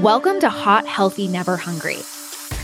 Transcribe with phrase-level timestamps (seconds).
[0.00, 1.98] Welcome to Hot, Healthy, Never Hungry,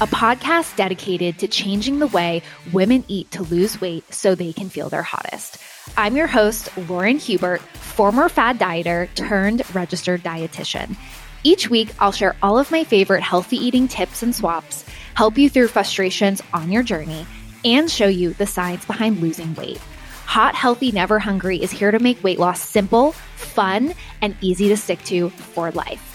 [0.00, 2.42] a podcast dedicated to changing the way
[2.72, 5.58] women eat to lose weight so they can feel their hottest.
[5.96, 10.96] I'm your host, Lauren Hubert, former fad dieter turned registered dietitian.
[11.44, 14.84] Each week, I'll share all of my favorite healthy eating tips and swaps,
[15.14, 17.26] help you through frustrations on your journey,
[17.64, 19.80] and show you the science behind losing weight.
[20.24, 24.76] Hot, Healthy, Never Hungry is here to make weight loss simple, fun, and easy to
[24.76, 26.07] stick to for life.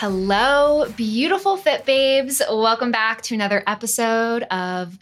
[0.00, 2.40] Hello, beautiful fit babes.
[2.50, 4.98] Welcome back to another episode of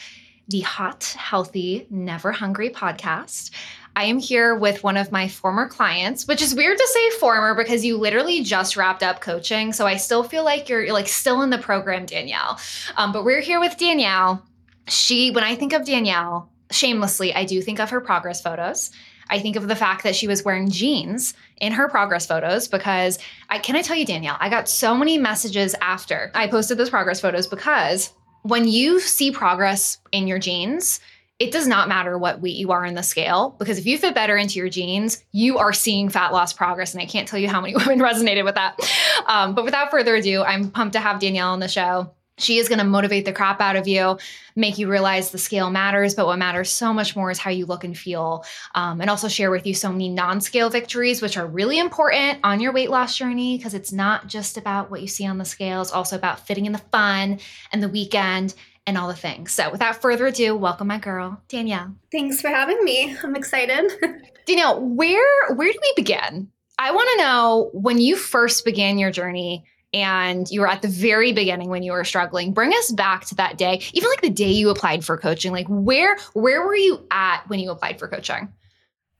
[0.48, 3.52] the Hot, Healthy, Never Hungry podcast.
[3.94, 7.54] I am here with one of my former clients, which is weird to say former
[7.54, 9.72] because you literally just wrapped up coaching.
[9.72, 12.58] So I still feel like you're, you're like still in the program, Danielle.
[12.96, 14.44] Um, but we're here with Danielle.
[14.88, 18.90] She, when I think of Danielle, shamelessly, I do think of her progress photos.
[19.30, 23.18] I think of the fact that she was wearing jeans in her progress photos because
[23.48, 26.90] I can I tell you Danielle, I got so many messages after I posted those
[26.90, 31.00] progress photos because when you see progress in your jeans,
[31.38, 34.14] it does not matter what weight you are in the scale because if you fit
[34.14, 36.94] better into your jeans, you are seeing fat loss progress.
[36.94, 38.78] And I can't tell you how many women resonated with that.
[39.26, 42.12] Um, but without further ado, I'm pumped to have Danielle on the show.
[42.38, 44.18] She is going to motivate the crap out of you,
[44.56, 47.66] make you realize the scale matters, but what matters so much more is how you
[47.66, 48.44] look and feel.
[48.74, 52.40] Um, and also share with you so many non scale victories, which are really important
[52.44, 55.44] on your weight loss journey because it's not just about what you see on the
[55.44, 57.40] scale, it's also about fitting in the fun
[57.72, 58.54] and the weekend
[58.86, 59.52] and all the things.
[59.52, 61.94] So without further ado, welcome my girl, Danielle.
[62.10, 63.14] Thanks for having me.
[63.22, 63.92] I'm excited.
[64.46, 66.50] Danielle, where where do we begin?
[66.78, 70.88] I want to know when you first began your journey and you were at the
[70.88, 72.52] very beginning when you were struggling.
[72.52, 75.52] Bring us back to that day even like the day you applied for coaching.
[75.52, 78.52] Like where where were you at when you applied for coaching?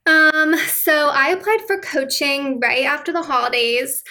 [0.07, 4.05] Um so i applied for coaching right after the holidays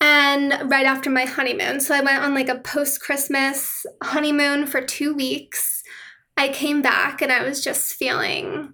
[0.00, 1.80] and right after my honeymoon.
[1.80, 5.82] So i went on like a post christmas honeymoon for two weeks.
[6.36, 8.72] I came back and i was just feeling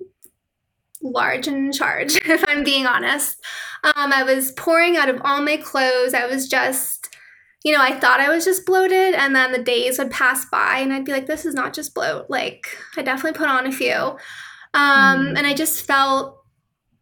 [1.04, 3.42] large and in charge if i'm being honest.
[3.84, 6.12] Um, i was pouring out of all my clothes.
[6.14, 7.01] I was just
[7.64, 10.78] you know, I thought I was just bloated, and then the days would pass by,
[10.78, 12.28] and I'd be like, this is not just bloat.
[12.28, 14.18] Like, I definitely put on a few.
[14.74, 15.38] Um, mm.
[15.38, 16.38] And I just felt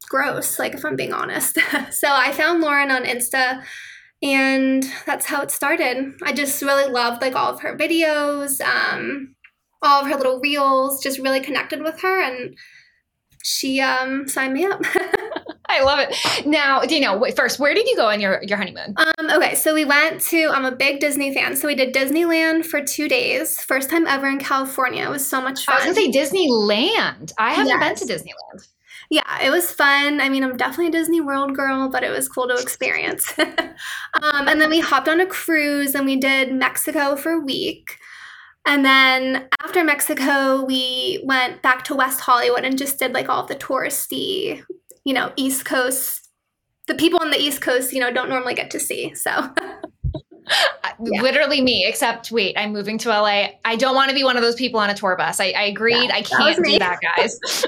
[0.09, 1.59] gross, like, if I'm being honest.
[1.91, 3.63] so I found Lauren on Insta,
[4.23, 6.13] and that's how it started.
[6.23, 9.35] I just really loved, like, all of her videos, um,
[9.83, 12.55] all of her little reels, just really connected with her, and
[13.43, 14.83] she um, signed me up.
[15.71, 16.47] I love it.
[16.47, 18.95] Now, Danielle, wait, first, where did you go on your, your honeymoon?
[18.97, 21.57] Um, okay, so we went to, I'm a big Disney fan.
[21.57, 23.61] So we did Disneyland for two days.
[23.61, 25.05] First time ever in California.
[25.05, 25.77] It was so much fun.
[25.77, 27.33] I was going to say Disneyland.
[27.39, 28.01] I haven't yes.
[28.01, 28.69] been to Disneyland.
[29.11, 30.21] Yeah, it was fun.
[30.21, 33.33] I mean, I'm definitely a Disney World girl, but it was cool to experience.
[33.39, 37.97] um, and then we hopped on a cruise and we did Mexico for a week.
[38.67, 43.45] And then after Mexico, we went back to West Hollywood and just did like all
[43.45, 44.63] the touristy
[45.05, 46.29] you know, East Coast,
[46.87, 49.15] the people on the East Coast, you know, don't normally get to see.
[49.15, 49.51] So.
[51.03, 51.23] Yeah.
[51.23, 53.49] Literally me, except wait, I'm moving to LA.
[53.65, 55.41] I don't want to be one of those people on a tour bus.
[55.41, 56.09] I, I agreed.
[56.09, 57.39] Yeah, I can't that do that, guys.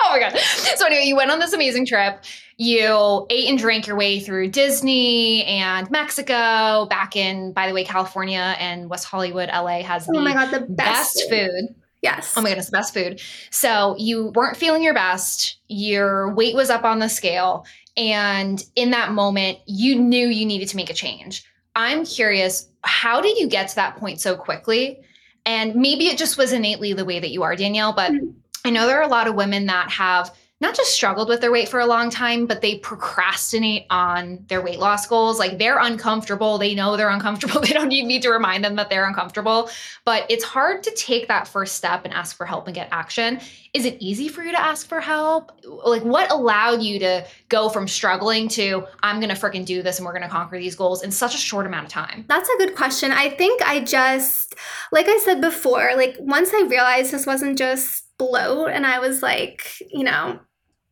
[0.00, 0.38] oh my God.
[0.38, 2.24] So, anyway, you went on this amazing trip.
[2.56, 7.84] You ate and drank your way through Disney and Mexico, back in, by the way,
[7.84, 11.74] California and West Hollywood, LA has oh my God, the best, best food.
[12.02, 12.34] Yes.
[12.36, 13.20] Oh my goodness, the best food.
[13.50, 15.58] So you weren't feeling your best.
[15.68, 17.66] Your weight was up on the scale.
[17.96, 21.44] And in that moment, you knew you needed to make a change.
[21.76, 25.00] I'm curious, how did you get to that point so quickly?
[25.46, 28.30] And maybe it just was innately the way that you are, Danielle, but mm-hmm.
[28.64, 31.50] I know there are a lot of women that have not just struggled with their
[31.50, 35.38] weight for a long time, but they procrastinate on their weight loss goals.
[35.38, 36.58] Like they're uncomfortable.
[36.58, 37.60] They know they're uncomfortable.
[37.70, 39.70] They don't need me to remind them that they're uncomfortable.
[40.04, 43.40] But it's hard to take that first step and ask for help and get action.
[43.74, 45.52] Is it easy for you to ask for help?
[45.64, 49.98] Like what allowed you to go from struggling to I'm going to freaking do this
[49.98, 52.24] and we're going to conquer these goals in such a short amount of time?
[52.28, 53.12] That's a good question.
[53.12, 54.56] I think I just,
[54.90, 59.22] like I said before, like once I realized this wasn't just bloat and I was
[59.22, 60.40] like, you know,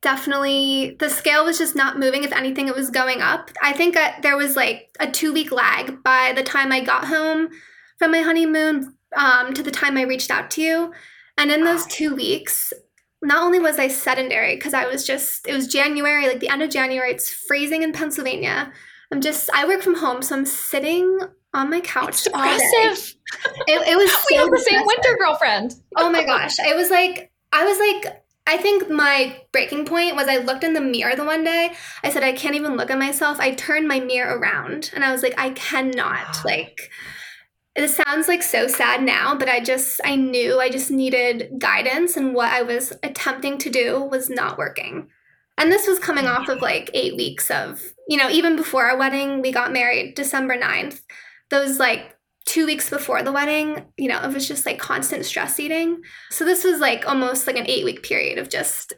[0.02, 2.24] definitely the scale was just not moving.
[2.24, 3.50] If anything it was going up.
[3.62, 7.48] I think there was like a two week lag by the time i got home
[7.98, 10.92] from my honeymoon um, to the time i reached out to you.
[11.36, 12.72] And in those two weeks
[13.20, 16.62] not only was i sedentary because i was just it was january like the end
[16.62, 18.72] of january it's freezing in pennsylvania.
[19.10, 21.18] I'm just i work from home so i'm sitting
[21.54, 23.14] on my couch it's depressive
[23.66, 25.74] it, it was we have the same winter girlfriend.
[25.96, 26.58] Oh my gosh.
[26.58, 28.17] It was like i was like
[28.48, 31.74] I think my breaking point was I looked in the mirror the one day.
[32.02, 33.38] I said, I can't even look at myself.
[33.38, 36.38] I turned my mirror around and I was like, I cannot.
[36.48, 36.90] Like,
[37.76, 42.16] it sounds like so sad now, but I just, I knew I just needed guidance
[42.16, 45.08] and what I was attempting to do was not working.
[45.58, 48.96] And this was coming off of like eight weeks of, you know, even before our
[48.96, 51.02] wedding, we got married December 9th.
[51.50, 52.16] Those like
[52.48, 56.00] two weeks before the wedding, you know, it was just like constant stress eating.
[56.30, 58.94] So this was like almost like an eight week period of just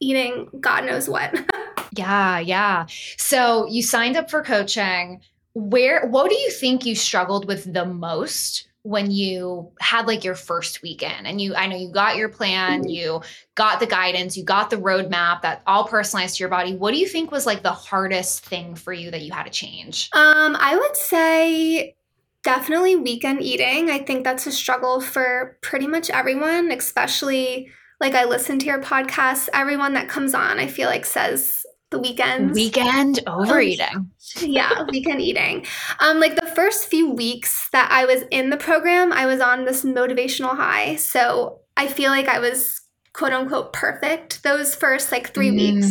[0.00, 1.34] eating God knows what.
[1.96, 2.86] yeah, yeah.
[3.16, 5.20] So you signed up for coaching.
[5.54, 10.34] Where, what do you think you struggled with the most when you had like your
[10.34, 12.90] first weekend and you i know you got your plan mm-hmm.
[12.90, 13.22] you
[13.54, 16.98] got the guidance you got the roadmap that all personalized to your body what do
[16.98, 20.54] you think was like the hardest thing for you that you had to change um
[20.60, 21.96] i would say
[22.44, 23.90] definitely weekend eating.
[23.90, 27.70] I think that's a struggle for pretty much everyone, especially
[28.00, 29.48] like I listen to your podcast.
[29.52, 32.54] Everyone that comes on, I feel like says the weekends.
[32.54, 34.10] Weekend overeating.
[34.40, 35.66] yeah, weekend eating.
[36.00, 39.64] Um, like the first few weeks that I was in the program, I was on
[39.64, 40.96] this motivational high.
[40.96, 42.80] So I feel like I was
[43.12, 45.56] quote unquote perfect those first like three mm.
[45.56, 45.90] weeks.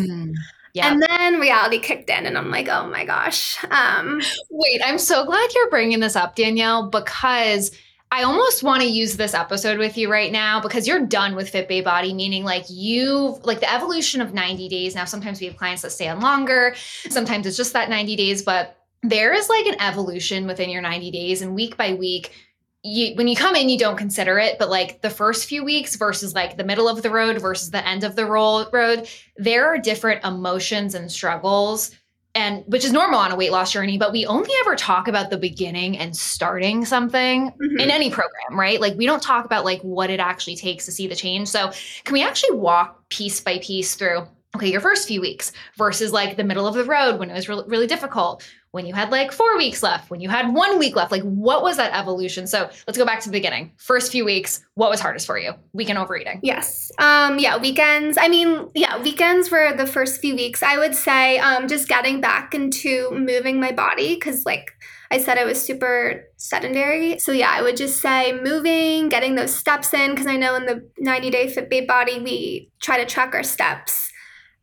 [0.73, 0.91] Yeah.
[0.91, 3.63] And then reality kicked in, and I'm like, oh my gosh.
[3.69, 7.71] Um, Wait, I'm so glad you're bringing this up, Danielle, because
[8.11, 11.49] I almost want to use this episode with you right now because you're done with
[11.49, 14.93] Fit Babe Body, meaning like you've, like the evolution of 90 days.
[14.93, 16.75] Now, sometimes we have clients that stay on longer,
[17.09, 21.11] sometimes it's just that 90 days, but there is like an evolution within your 90
[21.11, 22.31] days, and week by week,
[22.83, 25.95] you when you come in you don't consider it but like the first few weeks
[25.95, 29.07] versus like the middle of the road versus the end of the roll, road
[29.37, 31.91] there are different emotions and struggles
[32.35, 35.29] and which is normal on a weight loss journey but we only ever talk about
[35.29, 37.79] the beginning and starting something mm-hmm.
[37.79, 40.91] in any program right like we don't talk about like what it actually takes to
[40.91, 41.71] see the change so
[42.03, 46.35] can we actually walk piece by piece through okay your first few weeks versus like
[46.35, 49.31] the middle of the road when it was really, really difficult when you had like
[49.31, 52.47] four weeks left, when you had one week left, like what was that evolution?
[52.47, 53.71] So let's go back to the beginning.
[53.77, 55.53] First few weeks, what was hardest for you?
[55.73, 56.39] Weekend overeating.
[56.41, 56.91] Yes.
[56.97, 58.17] Um, yeah, weekends.
[58.19, 60.63] I mean, yeah, weekends were the first few weeks.
[60.63, 64.71] I would say um, just getting back into moving my body because, like,
[65.11, 67.19] I said I was super sedentary.
[67.19, 70.65] So, yeah, I would just say moving, getting those steps in, because I know in
[70.65, 74.09] the 90 day Fit Babe Body, we try to track our steps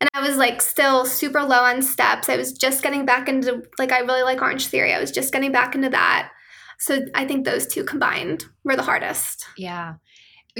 [0.01, 2.27] and I was like still super low on steps.
[2.27, 4.93] I was just getting back into like I really like Orange Theory.
[4.93, 6.31] I was just getting back into that.
[6.79, 9.45] So I think those two combined were the hardest.
[9.57, 9.95] Yeah.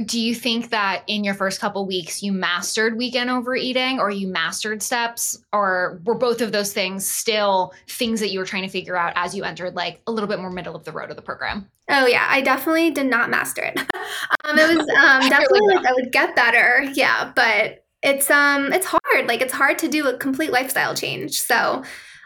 [0.05, 4.27] Do you think that in your first couple weeks you mastered weekend overeating or you
[4.27, 8.69] mastered steps or were both of those things still things that you were trying to
[8.69, 11.15] figure out as you entered like a little bit more middle of the road of
[11.15, 11.67] the program?
[11.89, 13.79] Oh yeah, I definitely did not master it.
[14.45, 14.87] um, it was um,
[15.29, 19.27] definitely like I would get better, yeah, but it's um it's hard.
[19.27, 21.41] Like it's hard to do a complete lifestyle change.
[21.41, 21.83] So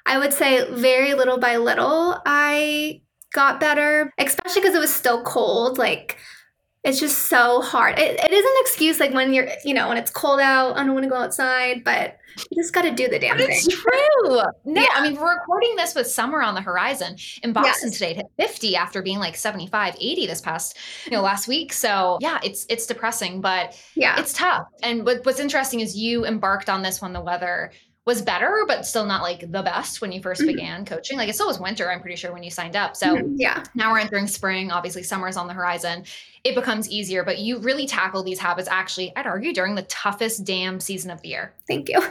[0.07, 3.01] i would say very little by little i
[3.33, 5.77] got better especially because it was still cold.
[5.77, 6.18] Like
[6.86, 9.98] it's just so hard it, it is an excuse like when you're you know when
[9.98, 12.20] it's cold out i don't want to go outside but
[12.52, 13.56] you just got to do the damn but thing.
[13.56, 14.42] It's true.
[14.66, 14.88] No, yeah.
[14.94, 17.16] I mean, we're recording this with summer on the horizon.
[17.44, 17.94] In Boston yes.
[17.94, 21.72] today, it hit 50 after being like 75, 80 this past, you know, last week.
[21.74, 24.68] So yeah, it's it's depressing, but yeah, it's tough.
[24.84, 27.72] And what, what's interesting is you embarked on this when the weather
[28.06, 30.48] was better, but still not like the best when you 1st mm-hmm.
[30.48, 31.18] began coaching.
[31.18, 32.96] Like it still was winter, I'm pretty sure, when you signed up.
[32.96, 33.36] So mm-hmm.
[33.38, 34.72] yeah, now we're entering spring.
[34.72, 36.03] Obviously, summer is on the horizon.
[36.44, 40.46] It becomes easier, but you really tackle these habits actually, I'd argue, during the toughest
[40.46, 41.53] damn season of the year.
[41.68, 42.01] Thank you.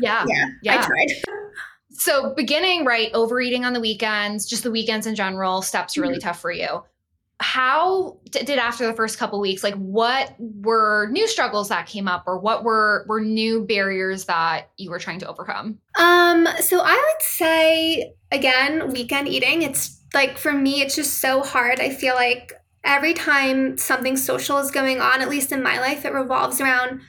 [0.00, 0.24] yeah.
[0.28, 0.46] Yeah.
[0.62, 0.80] Yeah.
[0.80, 1.08] I tried.
[1.94, 6.14] So beginning, right, overeating on the weekends, just the weekends in general, steps are really
[6.14, 6.26] mm-hmm.
[6.26, 6.82] tough for you
[7.52, 12.24] how did after the first couple weeks like what were new struggles that came up
[12.26, 15.78] or what were were new barriers that you were trying to overcome?
[15.98, 19.60] Um so i would say again weekend eating.
[19.60, 21.78] It's like for me it's just so hard.
[21.78, 22.54] I feel like
[22.84, 27.02] every time something social is going on at least in my life it revolves around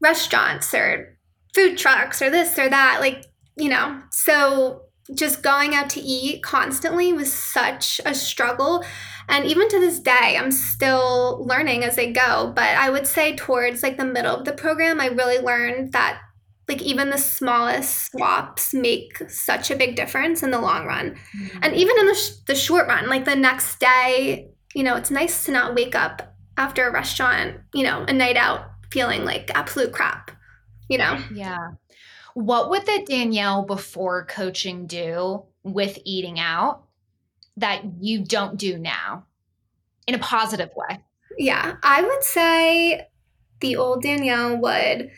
[0.00, 1.18] restaurants or
[1.52, 4.00] food trucks or this or that like you know.
[4.12, 4.82] So
[5.14, 8.84] just going out to eat constantly was such a struggle
[9.30, 12.52] and even to this day, I'm still learning as I go.
[12.54, 16.20] But I would say towards like the middle of the program, I really learned that
[16.68, 21.16] like even the smallest swaps make such a big difference in the long run.
[21.36, 21.58] Mm-hmm.
[21.62, 25.10] And even in the, sh- the short run, like the next day, you know, it's
[25.10, 29.50] nice to not wake up after a restaurant, you know, a night out feeling like
[29.54, 30.30] absolute crap,
[30.88, 31.18] you know?
[31.34, 31.56] Yeah.
[32.34, 36.84] What would the Danielle before coaching do with eating out
[37.56, 39.26] that you don't do now
[40.06, 41.02] in a positive way?
[41.38, 43.08] Yeah, I would say
[43.60, 45.10] the old Danielle would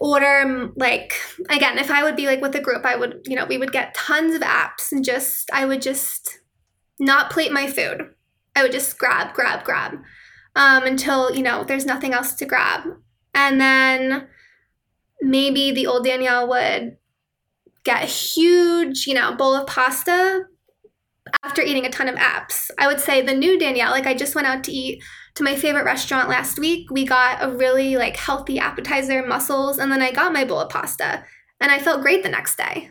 [0.00, 1.14] order like
[1.48, 3.72] again if i would be like with a group i would you know we would
[3.72, 6.38] get tons of apps and just i would just
[7.00, 8.02] not plate my food
[8.54, 9.94] i would just grab grab grab
[10.54, 12.82] um, until you know there's nothing else to grab
[13.34, 14.28] and then
[15.20, 16.96] maybe the old danielle would
[17.86, 20.42] get a huge you know bowl of pasta
[21.42, 24.34] after eating a ton of apps i would say the new danielle like i just
[24.34, 25.02] went out to eat
[25.36, 26.90] to my favorite restaurant last week.
[26.90, 30.70] We got a really like healthy appetizer, mussels, and then I got my bowl of
[30.70, 31.24] pasta
[31.60, 32.90] and I felt great the next day.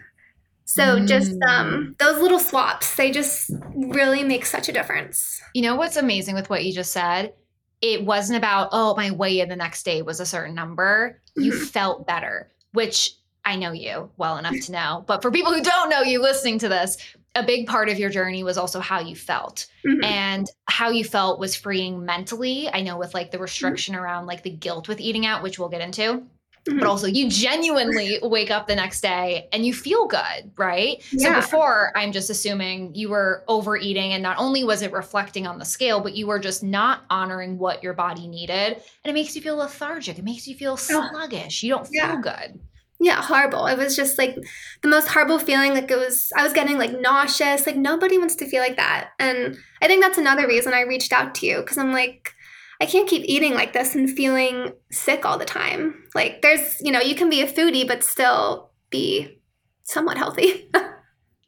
[0.66, 1.08] So mm.
[1.08, 5.42] just um, those little swaps, they just really make such a difference.
[5.54, 7.34] You know what's amazing with what you just said?
[7.82, 11.22] It wasn't about, oh, my weigh in the next day was a certain number.
[11.36, 11.66] You mm-hmm.
[11.66, 13.12] felt better, which
[13.46, 15.04] I know you well enough to know.
[15.08, 16.98] But for people who don't know you listening to this,
[17.36, 20.04] a big part of your journey was also how you felt mm-hmm.
[20.04, 23.44] and how you felt was freeing mentally i know with like the mm-hmm.
[23.44, 24.04] restriction mm-hmm.
[24.04, 26.80] around like the guilt with eating out which we'll get into mm-hmm.
[26.80, 31.34] but also you genuinely wake up the next day and you feel good right yeah.
[31.34, 35.60] so before i'm just assuming you were overeating and not only was it reflecting on
[35.60, 39.36] the scale but you were just not honoring what your body needed and it makes
[39.36, 42.22] you feel lethargic it makes you feel sluggish you don't feel yeah.
[42.22, 42.60] good
[43.06, 43.68] yeah horrible.
[43.68, 44.36] It was just like
[44.82, 47.68] the most horrible feeling like it was i was getting like nauseous.
[47.68, 49.12] Like nobody wants to feel like that.
[49.20, 52.34] And i think that's another reason i reached out to you because i'm like
[52.82, 56.04] i can't keep eating like this and feeling sick all the time.
[56.16, 59.40] Like there's you know you can be a foodie but still be
[59.84, 60.72] somewhat healthy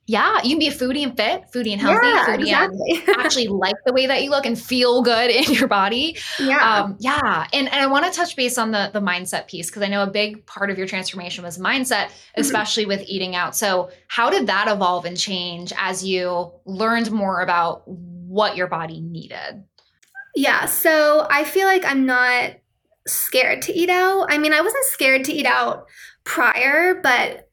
[0.09, 3.03] Yeah, you can be a foodie and fit, foodie and healthy, yeah, foodie exactly.
[3.07, 6.17] and actually like the way that you look and feel good in your body.
[6.39, 6.59] Yeah.
[6.59, 7.45] Um, yeah.
[7.51, 10.03] And, and I want to touch base on the, the mindset piece because I know
[10.03, 12.39] a big part of your transformation was mindset, mm-hmm.
[12.39, 12.99] especially mm-hmm.
[12.99, 13.53] with eating out.
[13.53, 19.01] So, how did that evolve and change as you learned more about what your body
[19.01, 19.61] needed?
[20.35, 20.67] Yeah.
[20.67, 22.51] So, I feel like I'm not
[23.07, 24.27] scared to eat out.
[24.29, 25.87] I mean, I wasn't scared to eat out
[26.23, 27.46] prior, but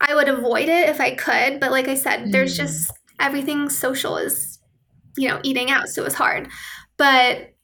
[0.00, 2.32] I would avoid it if I could, but like I said, mm.
[2.32, 4.58] there's just everything social is,
[5.16, 6.48] you know, eating out, so it's hard.
[6.96, 7.54] But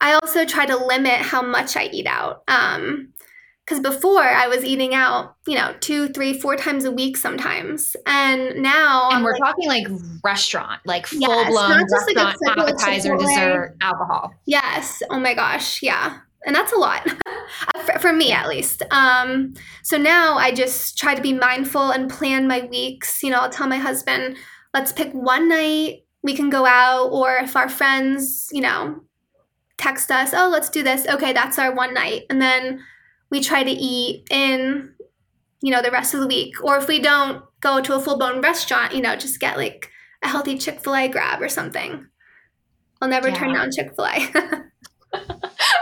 [0.00, 2.42] I also try to limit how much I eat out.
[2.48, 3.12] Um,
[3.64, 7.96] because before I was eating out, you know, two, three, four times a week sometimes,
[8.06, 9.88] and now and I'm we're like, talking like
[10.22, 14.32] restaurant, like full yes, blown restaurant, like appetizer, dessert, alcohol.
[14.44, 15.02] Yes.
[15.10, 15.82] Oh my gosh.
[15.82, 17.06] Yeah and that's a lot
[18.00, 18.82] for, me at least.
[18.92, 23.22] Um, so now i just try to be mindful and plan my weeks.
[23.22, 24.36] You know i'll tell my husband
[24.72, 29.02] let's pick one night we can go out or if our friends you know
[29.76, 31.06] text us oh let's do this.
[31.06, 32.22] Okay that's our one night.
[32.30, 32.80] And then
[33.28, 34.94] we try to eat in
[35.60, 36.62] you know the rest of the week.
[36.62, 39.90] Or if we don't go to a full-blown restaurant you know just get like
[40.22, 42.06] a healthy chick-fil-a grab or something.
[43.02, 43.34] I'll never yeah.
[43.34, 44.62] turn down chick-fil-a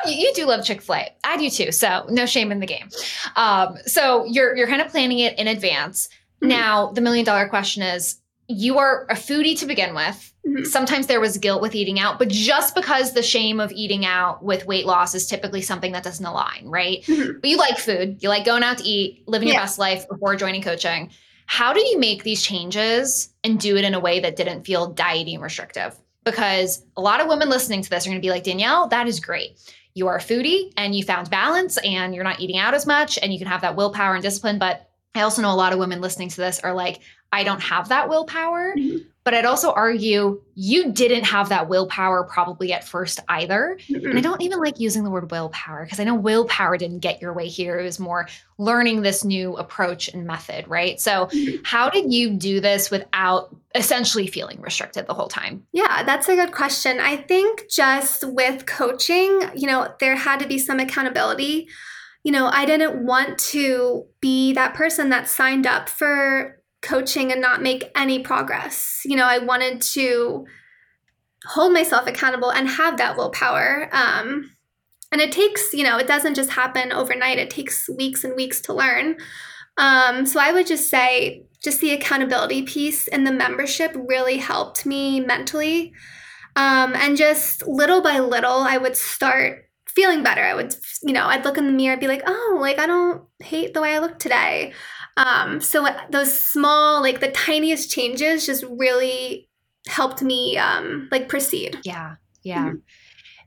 [0.06, 1.08] you do love Chick Fil A.
[1.24, 1.72] I do too.
[1.72, 2.88] So no shame in the game.
[3.36, 6.08] Um, so you're you're kind of planning it in advance.
[6.08, 6.48] Mm-hmm.
[6.48, 10.32] Now the million dollar question is: you are a foodie to begin with.
[10.46, 10.64] Mm-hmm.
[10.64, 14.42] Sometimes there was guilt with eating out, but just because the shame of eating out
[14.42, 17.02] with weight loss is typically something that doesn't align, right?
[17.02, 17.40] Mm-hmm.
[17.40, 19.54] But you like food, you like going out to eat, living yeah.
[19.54, 21.10] your best life before joining coaching.
[21.46, 24.88] How do you make these changes and do it in a way that didn't feel
[24.88, 25.96] dieting restrictive?
[26.24, 29.06] Because a lot of women listening to this are going to be like, Danielle, that
[29.06, 29.58] is great
[29.94, 33.18] you are a foodie and you found balance and you're not eating out as much
[33.22, 34.58] and you can have that willpower and discipline.
[34.58, 37.00] But I also know a lot of women listening to this are like,
[37.32, 38.74] I don't have that willpower.
[38.76, 39.08] Mm-hmm.
[39.24, 43.78] But I'd also argue you didn't have that willpower probably at first either.
[43.88, 44.06] Mm-hmm.
[44.06, 47.22] And I don't even like using the word willpower because I know willpower didn't get
[47.22, 47.78] your way here.
[47.80, 48.28] It was more
[48.58, 51.00] learning this new approach and method, right?
[51.00, 51.62] So, mm-hmm.
[51.64, 55.66] how did you do this without essentially feeling restricted the whole time?
[55.72, 57.00] Yeah, that's a good question.
[57.00, 61.68] I think just with coaching, you know, there had to be some accountability.
[62.24, 67.40] You know, I didn't want to be that person that signed up for coaching and
[67.40, 69.00] not make any progress.
[69.04, 70.46] You know, I wanted to
[71.46, 73.88] hold myself accountable and have that willpower.
[73.92, 74.50] Um,
[75.10, 78.60] and it takes, you know, it doesn't just happen overnight, it takes weeks and weeks
[78.62, 79.16] to learn.
[79.76, 84.84] Um, so I would just say, just the accountability piece in the membership really helped
[84.84, 85.92] me mentally.
[86.56, 90.42] Um, and just little by little, I would start feeling better.
[90.42, 92.86] I would, you know, I'd look in the mirror, and be like, oh, like I
[92.86, 94.72] don't hate the way I look today.
[95.16, 99.48] Um, so those small, like the tiniest changes just really
[99.86, 101.78] helped me um, like proceed.
[101.84, 102.16] Yeah.
[102.42, 102.66] Yeah.
[102.66, 102.76] Mm-hmm.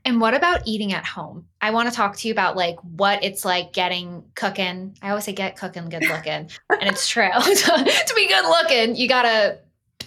[0.04, 1.46] And what about eating at home?
[1.60, 4.96] I want to talk to you about like what it's like getting cooking.
[5.02, 6.48] I always say get cooking good looking.
[6.70, 7.28] and it's true.
[7.32, 9.58] to be good looking, you got to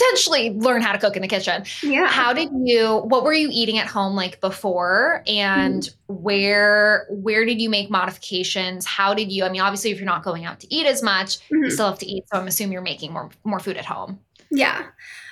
[0.01, 1.63] potentially learn how to cook in the kitchen.
[1.84, 2.08] Yeah.
[2.08, 6.13] How did you what were you eating at home like before and mm-hmm.
[6.13, 8.86] where where did you make modifications?
[8.86, 11.39] How did you I mean obviously if you're not going out to eat as much,
[11.39, 11.63] mm-hmm.
[11.63, 12.25] you still have to eat.
[12.31, 14.20] So I'm assuming you're making more more food at home.
[14.50, 14.86] Yeah.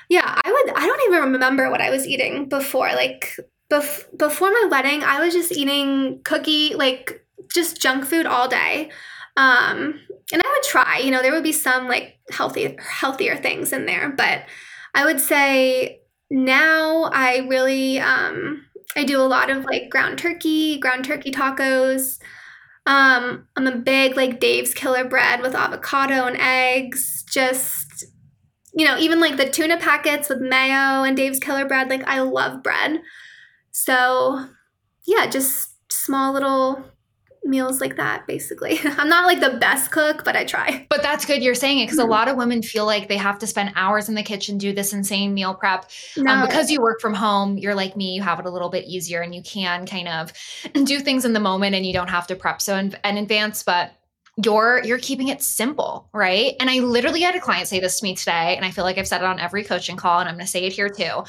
[0.09, 2.89] Yeah, I would I don't even remember what I was eating before.
[2.93, 7.23] Like bef- before my wedding, I was just eating cookie like
[7.53, 8.89] just junk food all day.
[9.37, 9.99] Um,
[10.31, 13.85] and I would try, you know, there would be some like healthy healthier things in
[13.85, 14.43] there, but
[14.93, 20.79] I would say now I really um I do a lot of like ground turkey,
[20.79, 22.19] ground turkey tacos.
[22.85, 27.23] Um, I'm a big like Dave's Killer Bread with avocado and eggs.
[27.29, 28.05] Just
[28.73, 31.89] you know, even like the tuna packets with mayo and Dave's Killer Bread.
[31.89, 33.01] Like I love bread.
[33.71, 34.45] So
[35.05, 36.83] yeah, just small little
[37.43, 38.79] meals like that basically.
[38.83, 40.85] I'm not like the best cook but i try.
[40.89, 42.07] But that's good you're saying it because mm-hmm.
[42.07, 44.73] a lot of women feel like they have to spend hours in the kitchen do
[44.73, 45.89] this insane meal prep.
[46.17, 46.33] Um, no.
[46.33, 48.85] um, because you work from home you're like me you have it a little bit
[48.85, 50.33] easier and you can kind of
[50.85, 53.63] do things in the moment and you don't have to prep so in, in advance
[53.63, 53.93] but
[54.43, 56.55] you're you're keeping it simple right?
[56.59, 58.97] And i literally had a client say this to me today and i feel like
[58.97, 61.23] i've said it on every coaching call and i'm going to say it here too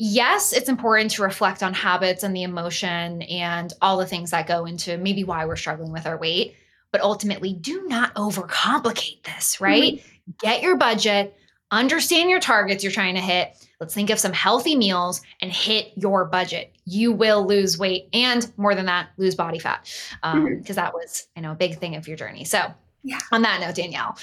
[0.00, 4.46] yes, it's important to reflect on habits and the emotion and all the things that
[4.46, 6.56] go into maybe why we're struggling with our weight.
[6.90, 9.96] But ultimately, do not overcomplicate this, right?
[9.96, 10.30] Mm-hmm.
[10.40, 11.36] Get your budget,
[11.70, 13.54] understand your targets you're trying to hit.
[13.78, 16.74] Let's think of some healthy meals and hit your budget.
[16.86, 19.82] You will lose weight and more than that, lose body fat.
[20.22, 20.72] Because um, mm-hmm.
[20.72, 22.44] that was, I know, a big thing of your journey.
[22.44, 22.72] So,
[23.04, 23.20] yeah.
[23.32, 24.16] on that note, Danielle,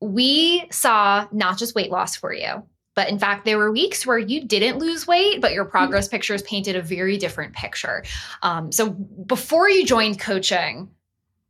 [0.00, 2.64] we saw not just weight loss for you,
[2.94, 6.42] but in fact, there were weeks where you didn't lose weight, but your progress pictures
[6.42, 8.04] painted a very different picture.
[8.42, 10.90] Um, so before you joined coaching,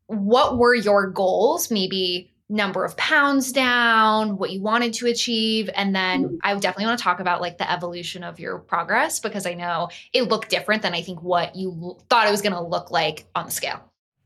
[0.07, 1.71] what were your goals?
[1.71, 5.71] Maybe number of pounds down, what you wanted to achieve.
[5.75, 6.37] And then mm-hmm.
[6.43, 9.89] I definitely want to talk about like the evolution of your progress because I know
[10.13, 13.27] it looked different than I think what you thought it was going to look like
[13.35, 13.81] on the scale.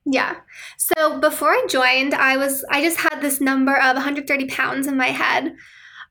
[0.05, 0.37] Yeah.
[0.79, 4.97] So before I joined, I was, I just had this number of 130 pounds in
[4.97, 5.55] my head.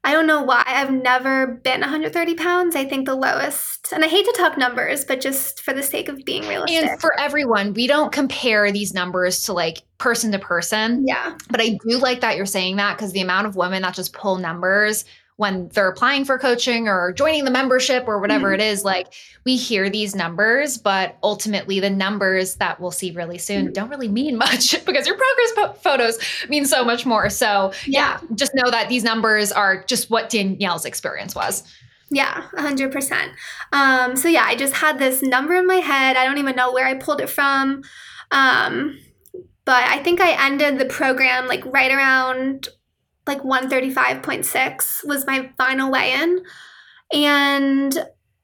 [0.07, 0.63] I don't know why.
[0.65, 2.77] I've never been 130 pounds.
[2.77, 6.07] I think the lowest, and I hate to talk numbers, but just for the sake
[6.07, 6.89] of being realistic.
[6.89, 11.05] And for everyone, we don't compare these numbers to like person to person.
[11.05, 11.35] Yeah.
[11.49, 14.13] But I do like that you're saying that because the amount of women that just
[14.13, 15.03] pull numbers
[15.37, 18.59] when they're applying for coaching or joining the membership or whatever mm-hmm.
[18.59, 19.13] it is like
[19.45, 23.73] we hear these numbers but ultimately the numbers that we'll see really soon mm-hmm.
[23.73, 26.19] don't really mean much because your progress po- photos
[26.49, 28.19] mean so much more so yeah.
[28.21, 31.63] yeah just know that these numbers are just what danielle's experience was
[32.09, 33.33] yeah, 100%.
[33.73, 36.15] Um, so, yeah, I just had this number in my head.
[36.15, 37.83] I don't even know where I pulled it from.
[38.31, 38.97] Um,
[39.65, 42.69] but I think I ended the program like right around
[43.27, 46.43] like 135.6 was my final weigh in.
[47.13, 47.97] And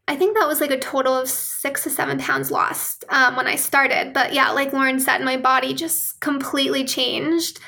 [0.08, 3.48] I think that was like a total of six to seven pounds lost um, when
[3.48, 4.14] I started.
[4.14, 7.60] But yeah, like Lauren said, my body just completely changed.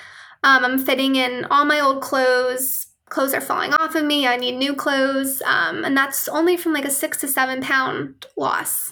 [0.44, 2.88] Um, I'm fitting in all my old clothes.
[3.10, 4.28] Clothes are falling off of me.
[4.28, 5.42] I need new clothes.
[5.44, 8.92] Um, and that's only from like a six to seven pound loss,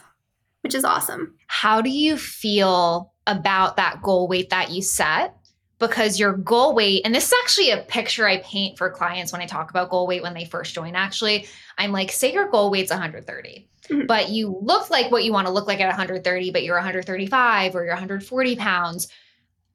[0.62, 1.36] which is awesome.
[1.48, 5.36] How do you feel about that goal weight that you set?
[5.88, 9.42] Because your goal weight, and this is actually a picture I paint for clients when
[9.42, 11.46] I talk about goal weight when they first join, actually.
[11.78, 14.06] I'm like, say your goal weight's 130, mm-hmm.
[14.06, 17.76] but you look like what you want to look like at 130, but you're 135
[17.76, 19.08] or you're 140 pounds.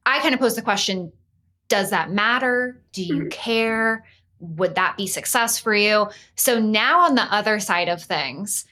[0.05, 1.11] I kind of pose the question
[1.67, 2.81] Does that matter?
[2.91, 3.29] Do you mm-hmm.
[3.29, 4.05] care?
[4.39, 6.09] Would that be success for you?
[6.35, 8.65] So now on the other side of things,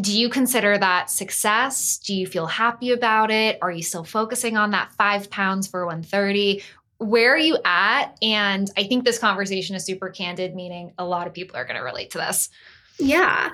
[0.00, 1.98] do you consider that success?
[1.98, 3.58] Do you feel happy about it?
[3.60, 6.62] Are you still focusing on that five pounds for 130?
[6.98, 8.16] Where are you at?
[8.22, 11.76] And I think this conversation is super candid, meaning a lot of people are going
[11.76, 12.48] to relate to this.
[12.98, 13.48] Yeah.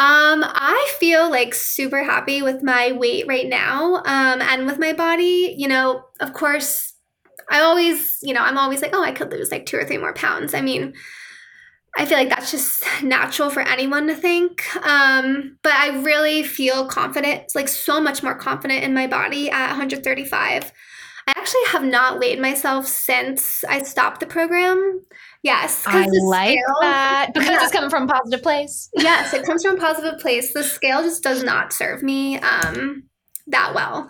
[0.00, 4.92] Um, I feel like super happy with my weight right now um, and with my
[4.92, 5.54] body.
[5.56, 6.94] You know, of course,
[7.48, 9.98] I always, you know, I'm always like, oh, I could lose like two or three
[9.98, 10.54] more pounds.
[10.54, 10.94] I mean,
[11.96, 14.64] I feel like that's just natural for anyone to think.
[14.86, 19.68] Um, but I really feel confident, like so much more confident in my body at
[19.68, 20.72] 135.
[21.28, 25.04] I actually have not weighed myself since I stopped the program.
[25.42, 27.62] Yes, I like scale, that because yeah.
[27.64, 28.88] it's coming from a positive place.
[28.94, 30.52] yes, it comes from a positive place.
[30.52, 33.04] The scale just does not serve me um,
[33.48, 34.08] that well.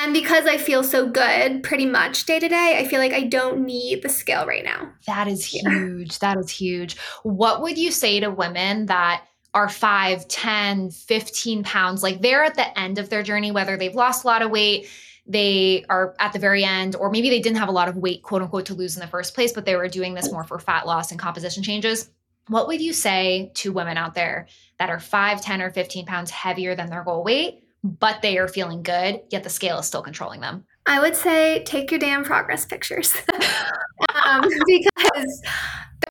[0.00, 3.22] And because I feel so good pretty much day to day, I feel like I
[3.22, 4.92] don't need the scale right now.
[5.06, 6.18] That is huge.
[6.18, 6.96] That is huge.
[7.22, 12.02] What would you say to women that are 5, 10, 15 pounds?
[12.02, 14.88] Like they're at the end of their journey, whether they've lost a lot of weight,
[15.26, 18.22] they are at the very end, or maybe they didn't have a lot of weight,
[18.22, 20.58] quote unquote, to lose in the first place, but they were doing this more for
[20.58, 22.10] fat loss and composition changes.
[22.48, 24.46] what would you say to women out there
[24.78, 28.48] that are 5, 10, or 15 pounds heavier than their goal weight, but they are
[28.48, 30.64] feeling good, yet the scale is still controlling them?
[30.86, 33.14] I would say take your damn progress pictures.
[34.26, 35.42] um, because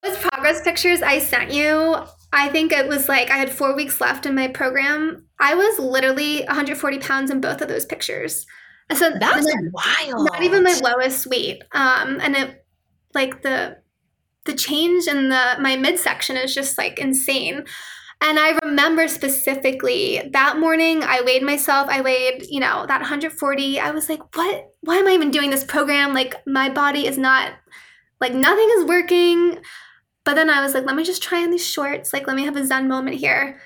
[0.03, 1.97] those progress pictures I sent you,
[2.31, 5.25] I think it was like I had four weeks left in my program.
[5.39, 8.45] I was literally 140 pounds in both of those pictures.
[8.93, 10.27] So that's wild.
[10.31, 11.63] Not even my lowest weight.
[11.71, 12.65] Um, and it
[13.15, 13.77] like the
[14.45, 17.65] the change in the my midsection is just like insane.
[18.25, 21.89] And I remember specifically that morning, I weighed myself.
[21.89, 23.79] I weighed, you know, that 140.
[23.81, 24.71] I was like, what?
[24.79, 26.13] Why am I even doing this program?
[26.13, 27.51] Like, my body is not,
[28.21, 29.59] like, nothing is working.
[30.23, 32.13] But then I was like, let me just try on these shorts.
[32.13, 33.59] Like, let me have a Zen moment here.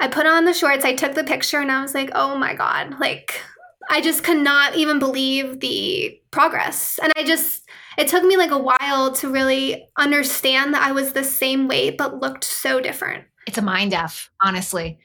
[0.00, 2.54] I put on the shorts, I took the picture, and I was like, oh my
[2.54, 3.00] God.
[3.00, 3.40] Like,
[3.88, 7.00] I just could not even believe the progress.
[7.02, 11.14] And I just, it took me like a while to really understand that I was
[11.14, 14.98] the same weight, but looked so different it's a mind F, honestly.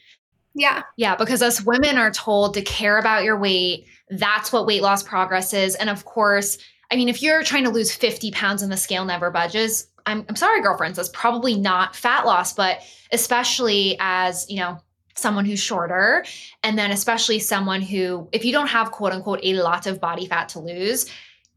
[0.54, 0.84] Yeah.
[0.98, 3.88] Yeah, because us women are told to care about your weight.
[4.10, 5.76] That's what weight loss progress is.
[5.76, 6.58] And of course,
[6.92, 10.26] I mean, if you're trying to lose 50 pounds and the scale never budges, I'm,
[10.28, 12.82] I'm sorry, girlfriends, that's probably not fat loss, but
[13.14, 14.78] especially as, you know,
[15.16, 16.26] someone who's shorter,
[16.64, 20.28] and then especially someone who, if you don't have quote unquote a lot of body
[20.28, 21.10] fat to lose,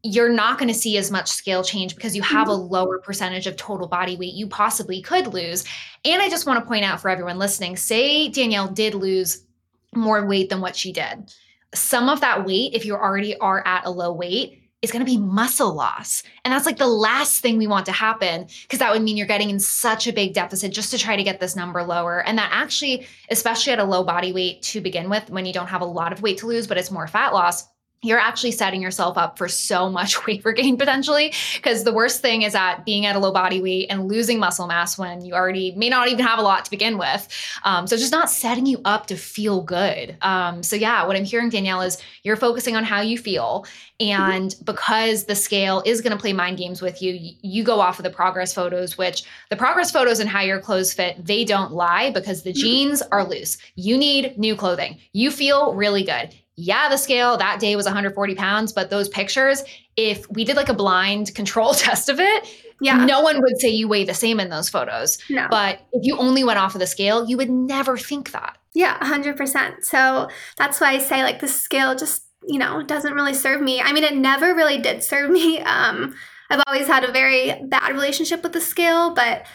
[0.07, 2.73] you're not going to see as much scale change because you have a mm-hmm.
[2.73, 5.64] lower percentage of total body weight you possibly could lose.
[6.05, 9.42] And I just want to point out for everyone listening say Danielle did lose
[9.95, 11.35] more weight than what she did.
[11.75, 15.11] Some of that weight, if you already are at a low weight, is going to
[15.11, 16.23] be muscle loss.
[16.45, 19.27] And that's like the last thing we want to happen because that would mean you're
[19.27, 22.21] getting in such a big deficit just to try to get this number lower.
[22.21, 25.66] And that actually, especially at a low body weight to begin with, when you don't
[25.66, 27.66] have a lot of weight to lose, but it's more fat loss,
[28.07, 31.33] you're actually setting yourself up for so much weight regain potentially.
[31.55, 34.66] Because the worst thing is that being at a low body weight and losing muscle
[34.66, 37.29] mass when you already may not even have a lot to begin with.
[37.64, 40.16] Um, so just not setting you up to feel good.
[40.23, 43.66] Um, so yeah, what I'm hearing, Danielle, is you're focusing on how you feel.
[43.99, 47.99] And because the scale is going to play mind games with you, you go off
[47.99, 51.73] of the progress photos, which the progress photos and how your clothes fit, they don't
[51.73, 53.57] lie because the jeans are loose.
[53.75, 54.99] You need new clothing.
[55.12, 59.62] You feel really good yeah, the scale that day was 140 pounds, but those pictures,
[59.97, 62.49] if we did like a blind control test of it,
[62.81, 63.05] yeah.
[63.05, 65.19] no one would say you weigh the same in those photos.
[65.29, 65.47] No.
[65.51, 68.57] But if you only went off of the scale, you would never think that.
[68.75, 69.85] Yeah, 100%.
[69.85, 73.81] So that's why I say like the scale just, you know, doesn't really serve me.
[73.81, 75.61] I mean, it never really did serve me.
[75.66, 76.14] Um,
[76.49, 79.47] I've always had a very bad relationship with the scale, but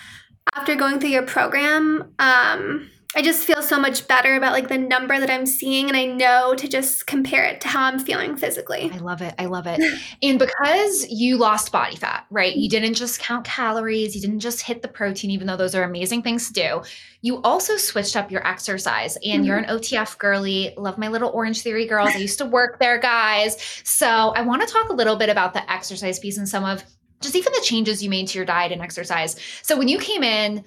[0.56, 4.78] after going through your program, um, I just feel so much better about like the
[4.78, 8.38] number that I'm seeing and I know to just compare it to how I'm feeling
[8.38, 8.90] physically.
[8.92, 9.36] I love it.
[9.38, 9.82] I love it.
[10.24, 12.56] and because you lost body fat, right?
[12.56, 15.84] You didn't just count calories, you didn't just hit the protein even though those are
[15.84, 16.82] amazing things to do.
[17.22, 19.44] You also switched up your exercise and mm-hmm.
[19.44, 20.74] you're an OTF girly.
[20.78, 22.12] Love my little Orange Theory girls.
[22.16, 23.62] I used to work there, guys.
[23.84, 26.84] So, I want to talk a little bit about the exercise piece and some of
[27.22, 29.36] just even the changes you made to your diet and exercise.
[29.62, 30.64] So, when you came in,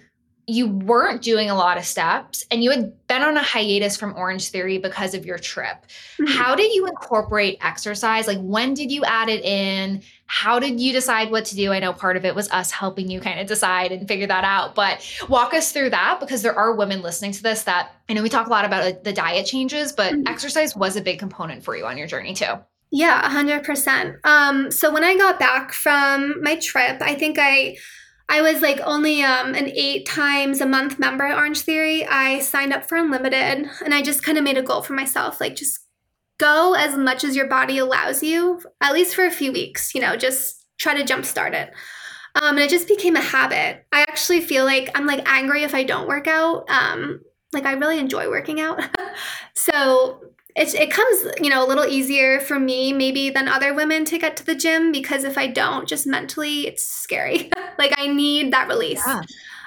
[0.47, 4.15] you weren't doing a lot of steps and you had been on a hiatus from
[4.17, 5.87] Orange Theory because of your trip.
[6.19, 6.27] Mm-hmm.
[6.27, 8.27] How did you incorporate exercise?
[8.27, 10.03] Like, when did you add it in?
[10.27, 11.73] How did you decide what to do?
[11.73, 14.45] I know part of it was us helping you kind of decide and figure that
[14.45, 18.13] out, but walk us through that because there are women listening to this that I
[18.13, 20.27] know we talk a lot about the diet changes, but mm-hmm.
[20.27, 22.55] exercise was a big component for you on your journey too.
[22.91, 24.25] Yeah, 100%.
[24.25, 27.77] Um, so when I got back from my trip, I think I
[28.29, 32.07] I was like only um, an eight times a month member at Orange Theory.
[32.07, 35.41] I signed up for unlimited and I just kind of made a goal for myself
[35.41, 35.81] like, just
[36.39, 40.01] go as much as your body allows you, at least for a few weeks, you
[40.01, 41.73] know, just try to jumpstart it.
[42.37, 43.87] Um, and it just became a habit.
[43.93, 46.69] I actually feel like I'm like angry if I don't work out.
[46.69, 47.21] Um,
[47.53, 48.83] like I really enjoy working out.
[49.55, 50.21] so
[50.57, 54.19] it, it comes you know a little easier for me maybe than other women to
[54.19, 58.53] get to the gym because if i don't just mentally it's scary like i need
[58.53, 59.21] that release yeah.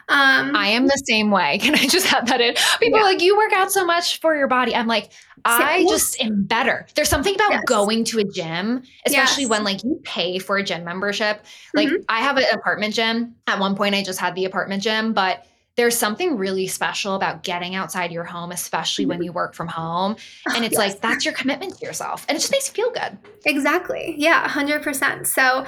[0.09, 3.05] um, i am the same way can i just add that in people yeah.
[3.05, 5.11] are like you work out so much for your body i'm like
[5.45, 7.63] i just am better there's something about yes.
[7.65, 9.49] going to a gym especially yes.
[9.49, 12.01] when like you pay for a gym membership like mm-hmm.
[12.09, 15.45] i have an apartment gym at one point i just had the apartment gym but
[15.77, 20.15] there's something really special about getting outside your home, especially when you work from home.
[20.55, 20.79] And it's yes.
[20.79, 22.25] like, that's your commitment to yourself.
[22.27, 23.17] And it just makes you feel good.
[23.45, 24.15] Exactly.
[24.17, 25.27] Yeah, 100%.
[25.27, 25.67] So,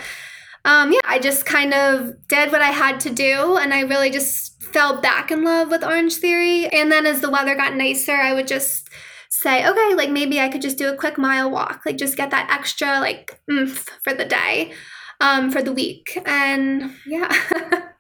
[0.66, 3.58] um, yeah, I just kind of did what I had to do.
[3.58, 6.66] And I really just fell back in love with Orange Theory.
[6.68, 8.90] And then as the weather got nicer, I would just
[9.30, 12.32] say, okay, like maybe I could just do a quick mile walk, like just get
[12.32, 14.74] that extra like oomph for the day,
[15.22, 16.18] um, for the week.
[16.26, 17.32] And yeah.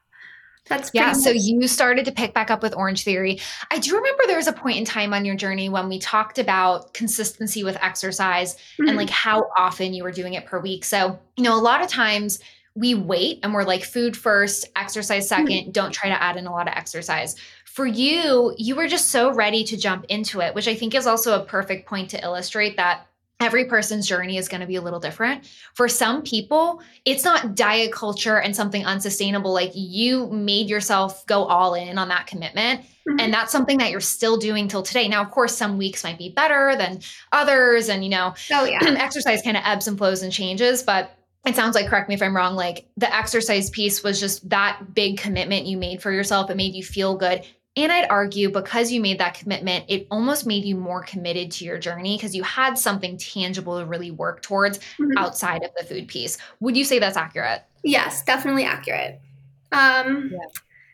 [0.70, 1.12] That's yeah.
[1.12, 3.40] pretty So you started to pick back up with Orange Theory.
[3.72, 6.40] I do remember there was a point in time on your journey when we talked
[6.40, 8.96] about consistency with exercise and Mhm.
[8.98, 10.86] like how often you were doing it per week.
[10.86, 12.40] So, you know, a lot of times
[12.76, 16.52] we wait and we're like food first, exercise 2nd don't try to add in a
[16.52, 17.36] lot of exercise.
[17.66, 21.08] For you, you were just so ready to jump into it, which I think is
[21.08, 23.08] also a perfect point to illustrate that
[23.40, 25.50] every person's journey is going to be a little different.
[25.74, 29.54] For some people, it's not diet culture and something unsustainable.
[29.54, 32.82] Like you made yourself go all in on that commitment.
[33.08, 33.22] Mhm.
[33.22, 35.08] And that's something that you're still doing till today.
[35.08, 37.00] Now, of course, some weeks might be better than
[37.32, 37.88] others.
[37.88, 38.80] And, you know, oh yeah.
[38.98, 40.84] exercise kind of ebbs and flows and changes.
[40.84, 41.12] But
[41.46, 44.94] it sounds like, correct me if I'm wrong, like the exercise piece was just that
[44.94, 46.50] big commitment you made for yourself.
[46.50, 47.46] It made you feel good.
[47.84, 51.66] And I'd argue because you made that commitment, it almost made you more committed to
[51.66, 55.14] your journey because you had something tangible to really work towards Mhm.
[55.18, 56.38] outside of the food piece.
[56.60, 57.64] Would you say that's accurate?
[57.84, 59.22] Yes, definitely accurate.
[59.72, 60.34] Um,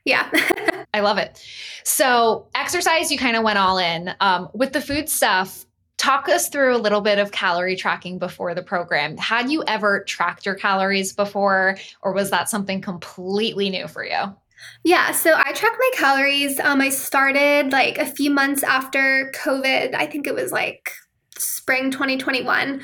[0.06, 0.30] yeah.
[0.93, 1.43] I love it.
[1.84, 4.13] So, exercise, you kind of went all in.
[4.19, 5.65] Um, with the food stuff,
[5.98, 9.17] talk us through a little bit of calorie tracking before the program.
[9.17, 14.36] Had you ever tracked your calories before, or was that something completely new for you?
[14.84, 15.12] Yeah.
[15.12, 16.60] So I track my calories.
[16.60, 19.95] Um, I started like a few months after COVID.
[19.95, 20.91] I think it was like
[21.38, 22.82] spring 2021.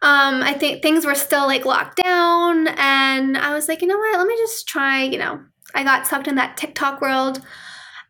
[0.00, 3.98] Um, I think things were still like locked down, and I was like, you know
[3.98, 4.18] what?
[4.18, 5.02] Let me just try.
[5.02, 5.40] You know,
[5.74, 7.40] I got sucked in that TikTok world,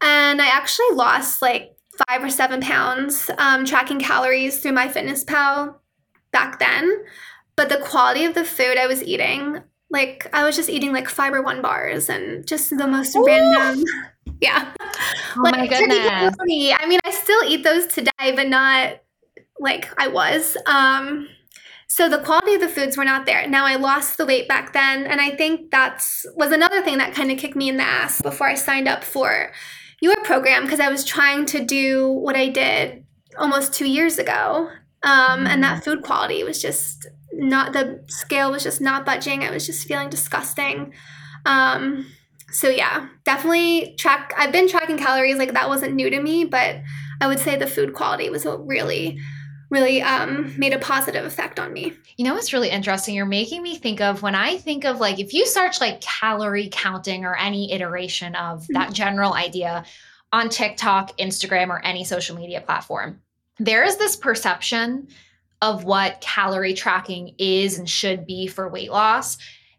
[0.03, 1.71] and I actually lost like
[2.07, 5.81] five or seven pounds um, tracking calories through my Fitness Pal
[6.31, 7.05] back then.
[7.57, 11.09] But the quality of the food I was eating, like I was just eating like
[11.09, 13.25] fiber one bars and just the most Ooh.
[13.25, 13.85] random.
[14.41, 14.73] Yeah.
[15.37, 16.37] Oh my goodness.
[16.39, 19.01] I mean, I still eat those today, but not
[19.59, 20.57] like I was.
[20.65, 21.29] Um,
[21.89, 23.49] so the quality of the foods were not there.
[23.49, 27.15] Now I lost the weight back then, and I think that's was another thing that
[27.15, 29.51] kind of kicked me in the ass before I signed up for
[30.01, 33.05] your program because I was trying to do what I did
[33.39, 34.71] almost two years ago,
[35.03, 39.43] um, and that food quality was just not the scale was just not budging.
[39.43, 40.93] I was just feeling disgusting.
[41.47, 42.07] Um,
[42.51, 44.33] so yeah, definitely track.
[44.37, 46.77] I've been tracking calories like that wasn't new to me, but
[47.21, 49.19] I would say the food quality was what really,
[49.71, 51.93] really um, made a positive effect on me.
[52.17, 53.15] You know what's really interesting?
[53.15, 56.69] You're making me think of when I think of like if you search like calorie
[56.73, 59.85] counting or any iteration of that general idea
[60.33, 63.21] on TikTok, Instagram, or any social media platform,
[63.59, 65.09] there is this perception
[65.63, 69.39] of what calorie tracking is and should be for weight loss.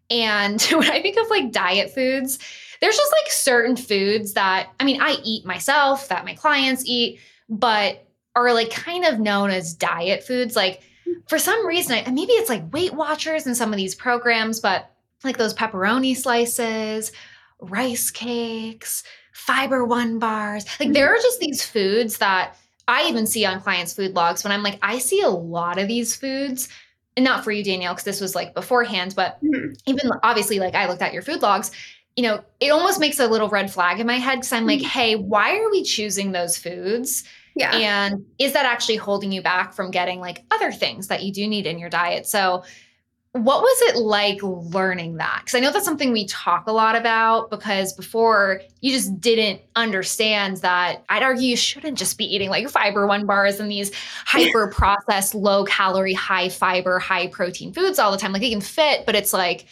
[0.10, 2.40] And when I think of like diet foods,
[2.82, 7.20] there's just like certain foods that I mean, I eat myself, that my clients eat,
[7.50, 10.56] but are like kind of known as diet foods.
[10.56, 10.82] Like
[11.28, 14.92] for some reason, I, maybe it's like Weight Watchers and some of these programs, but
[15.24, 17.12] like those pepperoni slices,
[17.60, 21.16] rice cakes, fiber one bars, like there mm-hmm.
[21.16, 22.56] are just these foods that
[22.90, 25.88] I even see on clients' food logs when I'm like, I see a lot of
[25.88, 26.68] these foods.
[27.16, 29.80] And not for you, Danielle, because this was like beforehand, but Mhm.
[29.86, 31.72] even obviously, like I looked at your food logs,
[32.16, 34.80] you know, it almost makes a little red flag in my head because I'm like,
[34.80, 34.86] Mhm.
[34.88, 37.24] hey, why are we choosing those foods?
[37.56, 37.76] Yeah.
[37.76, 41.48] And is that actually holding you back from getting like other things that you do
[41.48, 42.26] need in your diet?
[42.26, 42.64] So,
[43.34, 45.42] what was it like learning that?
[45.42, 49.62] Because I know that's something we talk a lot about because before you just didn't
[49.76, 53.92] understand that I'd argue you shouldn't just be eating like fiber one bars and these
[54.26, 58.32] hyper processed, low calorie, high fiber, high protein foods all the time.
[58.34, 59.68] Like they can fit, but it's like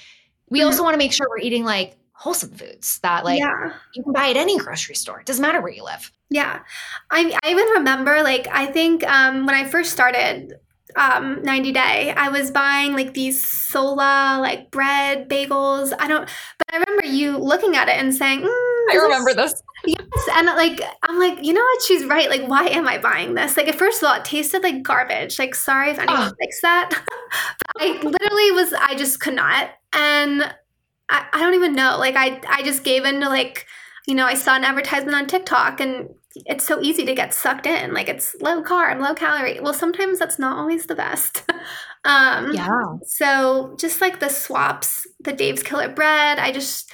[0.50, 0.66] we Mhm.
[0.68, 3.74] also want to make sure we're eating like wholesome foods that like yeah.
[3.96, 5.20] you can buy at any grocery store.
[5.20, 6.12] It doesn't matter where you live.
[6.30, 6.60] Yeah.
[7.10, 10.60] I, I even remember, like, I think um, when I first started
[10.96, 15.94] um, 90 Day, I was buying like these Sola, like bread, bagels.
[16.00, 19.54] I don't, but I remember you looking at it and saying, mm, I remember this-
[19.54, 19.64] this.
[19.86, 20.28] Yes.
[20.34, 21.84] And like, I'm like, you know what?
[21.84, 22.30] She's right.
[22.30, 23.56] Like, why am I buying this?
[23.58, 25.38] Like, at first of all, it tasted like garbage.
[25.38, 26.36] Like, sorry if anyone Ugh.
[26.42, 26.90] likes that.
[27.74, 29.70] but I literally was, I just could not.
[29.94, 30.44] And
[31.10, 31.98] I, I don't even know.
[32.00, 33.68] Like, I, I just gave in to like,
[34.08, 36.10] you know, I saw an advertisement on TikTok and
[36.46, 37.94] it's so easy to get sucked in.
[37.94, 39.60] Like, it's low carb, low calorie.
[39.60, 41.44] Well, sometimes that's not always the best.
[42.06, 46.92] um, yeah so just like the swaps, the Dave's Killer bread, I just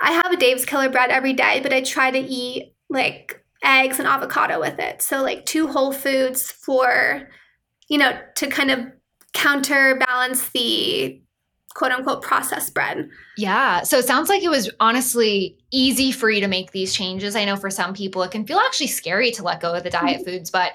[0.00, 3.98] I have a Dave's Killer bread every day, but I try to eat like eggs
[3.98, 5.02] and avocado with it.
[5.02, 7.28] So like two whole foods for
[7.88, 8.80] you know to kind of
[9.32, 11.22] counterbalance the
[11.74, 13.08] quote unquote processed bread.
[13.36, 13.82] Yeah.
[13.82, 17.36] So it sounds like it was honestly easy for you to make these changes.
[17.36, 19.90] I know for some people it can feel actually scary to let go of the
[19.90, 20.72] diet foods, but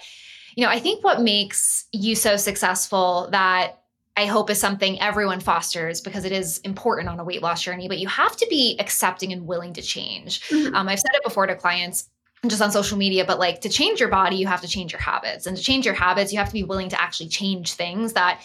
[0.55, 3.83] you know, I think what makes you so successful that
[4.17, 7.87] I hope is something everyone fosters because it is important on a weight loss journey,
[7.87, 10.41] but you have to be accepting and willing to change.
[10.49, 10.73] Mm-hmm.
[10.73, 12.09] Um, I've said it before to clients
[12.47, 15.01] just on social media, but like to change your body, you have to change your
[15.01, 15.45] habits.
[15.45, 18.41] And to change your habits, you have to be willing to actually change things that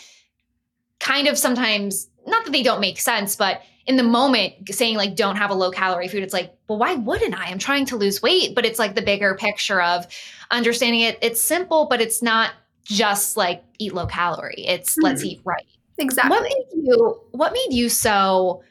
[1.02, 5.16] kind of sometimes, not that they don't make sense, but in the moment saying like
[5.16, 7.96] don't have a low calorie food it's like well why wouldn't i i'm trying to
[7.96, 10.06] lose weight but it's like the bigger picture of
[10.52, 12.52] understanding it it's simple but it's not
[12.84, 14.64] just like eat low calorie.
[14.66, 15.04] It's mm-hmm.
[15.04, 15.66] let's eat right.
[15.98, 16.30] Exactly.
[16.30, 18.62] What made you what made you so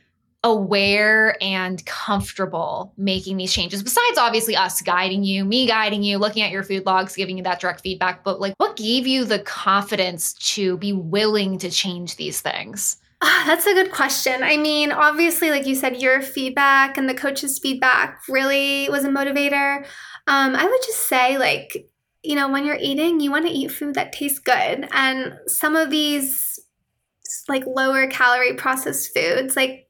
[0.43, 6.41] aware and comfortable making these changes besides obviously us guiding you me guiding you looking
[6.41, 9.37] at your food logs giving you that direct feedback but like what gave you the
[9.39, 14.41] confidence to be willing to change these things ah, that's a good question.
[14.41, 19.09] I mean, obviously, like you said, your feedback and the coach's feedback really was a
[19.09, 19.85] motivator.
[20.27, 21.87] Um, I would just say, like,
[22.23, 24.87] you know, when you're eating, you want to eat food that tastes good.
[24.91, 26.59] And some of these
[27.47, 29.87] like lower calorie processed foods, like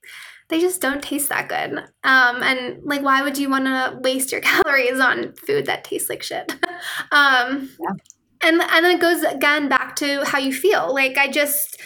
[0.52, 1.80] they just don't taste that good.
[2.04, 6.10] Um, and like, why would you want to waste your calories on food that tastes
[6.10, 6.52] like shit?
[7.12, 7.94] um, yeah.
[8.44, 10.94] And and then it goes again back to how you feel.
[10.94, 11.80] Like I just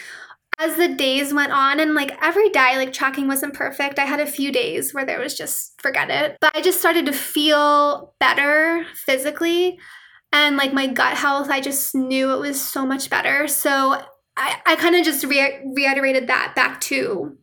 [0.58, 4.20] as the days went on and like every day like tracking wasn't perfect i had
[4.20, 8.14] a few days where there was just forget it but i just started to feel
[8.20, 9.78] better physically
[10.32, 14.00] and like my gut health i just knew it was so much better so
[14.38, 17.36] i, I kind of just re- reiterated that back to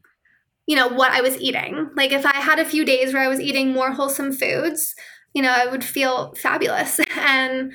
[0.68, 1.90] you know what i was eating.
[1.96, 4.96] Like if i had a few days where i was eating more wholesome foods
[5.34, 7.00] you know i would feel fabulous.
[7.18, 7.74] And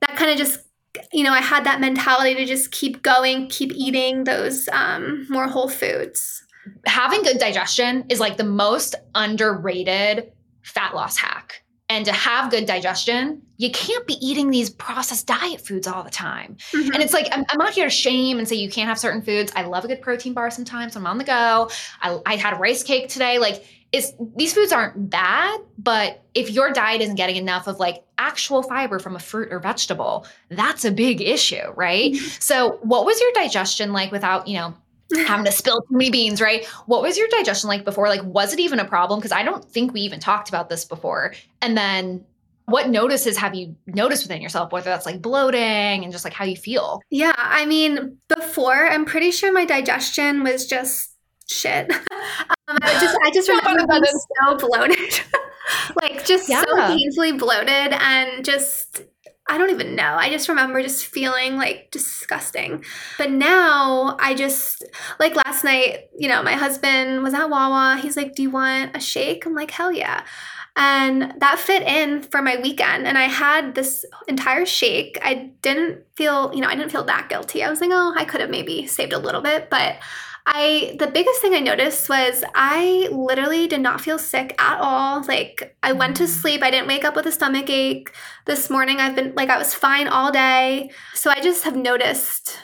[0.00, 0.60] that kind of just
[1.12, 5.48] you know i had that mentality to just keep going keep eating those um, more
[5.48, 6.42] whole foods.
[6.86, 12.66] Having good digestion is like the most underrated fat loss hack and to have good
[12.66, 16.56] digestion, you can't be eating these processed diet foods all the time.
[16.72, 16.92] Mm-hmm.
[16.92, 19.22] And it's like, I'm, I'm, not here to shame and say you can't have certain
[19.22, 19.52] foods.
[19.54, 20.96] I love a good protein bar sometimes.
[20.96, 21.70] I'm on the go.
[22.02, 23.38] I, I had a rice cake today.
[23.38, 28.04] Like, it's, these foods aren't bad, but if your diet isn't getting enough of like
[28.18, 32.12] actual fiber from a fruit or vegetable, that's a big issue, right?
[32.12, 32.26] Mm-hmm.
[32.40, 34.74] So, what was your digestion like without, you know,
[35.26, 36.64] having to spill too many beans, right?
[36.86, 38.08] What was your digestion like before?
[38.08, 39.20] Like, was it even a problem?
[39.20, 41.34] Because I don't think we even talked about this before.
[41.62, 42.24] And then
[42.66, 45.60] what notices have you noticed within yourself, whether that's like bloating
[46.02, 47.00] and just like how you feel?
[47.10, 51.14] Yeah, I mean, before, I'm pretty sure my digestion was just
[51.48, 51.90] shit.
[51.92, 54.04] um, I just, I just remember being
[54.44, 55.20] so bloated,
[56.02, 56.64] like just yeah.
[56.66, 59.02] so painfully bloated and just
[59.48, 60.16] I don't even know.
[60.18, 62.84] I just remember just feeling like disgusting.
[63.16, 64.84] But now I just,
[65.20, 67.98] like last night, you know, my husband was at Wawa.
[68.02, 69.46] He's like, Do you want a shake?
[69.46, 70.24] I'm like, Hell yeah.
[70.78, 73.06] And that fit in for my weekend.
[73.06, 75.18] And I had this entire shake.
[75.22, 77.62] I didn't feel, you know, I didn't feel that guilty.
[77.62, 79.70] I was like, Oh, I could have maybe saved a little bit.
[79.70, 79.96] But
[80.46, 85.22] I the biggest thing I noticed was I literally did not feel sick at all.
[85.24, 86.28] Like I went to mm.
[86.28, 88.12] sleep, I didn't wake up with a stomach ache.
[88.44, 90.90] This morning I've been like I was fine all day.
[91.14, 92.58] So I just have noticed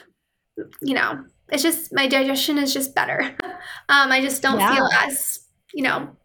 [0.81, 3.35] you know, it's just my digestion is just better.
[3.43, 4.73] um I just don't yeah.
[4.73, 5.39] feel as,
[5.73, 6.15] you know,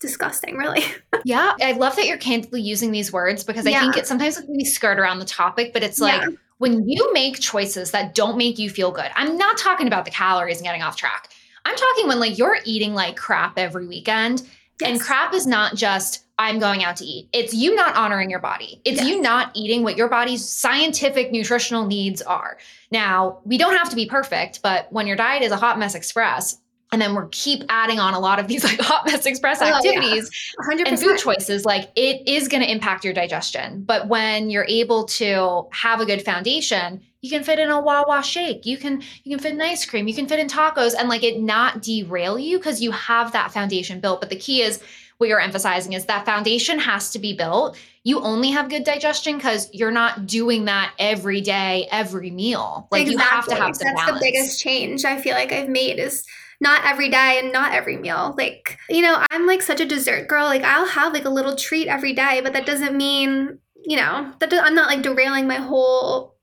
[0.00, 0.84] disgusting, really.
[1.24, 3.80] yeah, I love that you're candidly using these words because I yeah.
[3.82, 7.40] think it sometimes we skirt around the topic, but it's like yeah when you make
[7.40, 10.82] choices that don't make you feel good, I'm not talking about the calories and getting
[10.82, 11.30] off track.
[11.64, 14.42] I'm talking when like you're eating like crap every weekend.
[14.80, 14.90] Yes.
[14.90, 17.28] And crap is not just I'm going out to eat.
[17.32, 18.80] It's you not honoring your body.
[18.84, 19.08] It's yes.
[19.08, 22.58] you not eating what your body's scientific nutritional needs are.
[22.92, 25.96] Now, we don't have to be perfect, but when your diet is a hot mess
[25.96, 26.58] express,
[26.90, 30.30] and then we're keep adding on a lot of these like hot mess express activities
[30.60, 30.84] oh, yeah.
[30.86, 33.82] and food choices like it is going to impact your digestion.
[33.82, 38.22] But when you're able to have a good foundation you can fit in a wawa
[38.22, 38.64] shake.
[38.64, 40.06] You can you can fit in ice cream.
[40.06, 43.52] You can fit in tacos and like it not derail you because you have that
[43.52, 44.20] foundation built.
[44.20, 44.80] But the key is
[45.16, 47.76] what you're emphasizing is that foundation has to be built.
[48.04, 52.86] You only have good digestion because you're not doing that every day every meal.
[52.92, 53.12] Like exactly.
[53.12, 54.12] you have to have that's balance.
[54.12, 56.24] the biggest change i feel like i've made is
[56.60, 58.34] not every day and not every meal.
[58.36, 60.46] Like, you know, I'm like such a dessert girl.
[60.46, 64.32] Like, I'll have like a little treat every day, but that doesn't mean, you know,
[64.40, 66.36] that I'm not like derailing my whole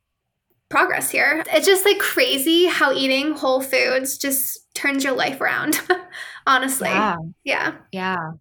[0.70, 1.44] progress here.
[1.54, 5.82] It's just like crazy how eating whole foods just turns your life around,
[6.48, 6.90] honestly.
[6.90, 7.18] Yeah.
[7.44, 7.76] Yeah.
[7.92, 8.32] Yeah.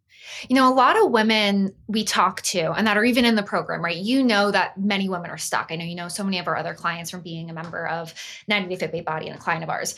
[0.49, 3.43] You know, a lot of women we talk to and that are even in the
[3.43, 3.97] program, right?
[3.97, 5.71] You know that many women are stuck.
[5.71, 8.15] I know you know so many of our other clients from being a member of
[8.49, 9.95] 90 Day Fit Body and a client of ours.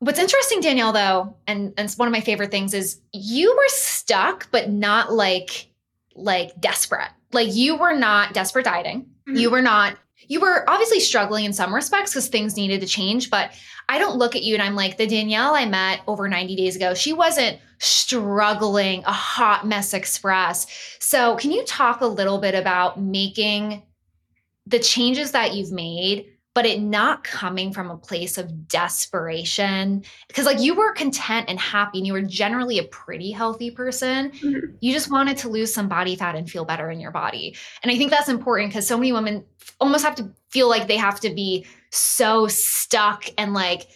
[0.00, 3.68] What's interesting, Danielle, though, and, and it's one of my favorite things is you were
[3.68, 5.68] stuck, but not like
[6.16, 7.10] like desperate.
[7.32, 9.02] Like you were not desperate dieting.
[9.28, 9.36] Mm-hmm.
[9.36, 9.96] You were not
[10.26, 13.50] you were obviously struggling in some respects because things needed to change, but
[13.88, 16.76] I don't look at you and I'm like, the Danielle I met over 90 days
[16.76, 20.66] ago, she wasn't struggling a hot mess express.
[21.00, 23.82] So, can you talk a little bit about making
[24.66, 30.02] the changes that you've made but it not coming from a place of desperation.
[30.28, 34.30] Because like you were content and happy and you were generally a pretty healthy person.
[34.30, 34.74] Mm-hmm.
[34.80, 37.56] you just wanted to lose some body fat and feel better in your body.
[37.82, 39.44] And i think that's important because so many women
[39.80, 43.88] almost have to feel like they have to be so stuck and like